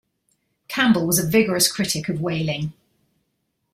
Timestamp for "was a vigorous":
1.05-1.71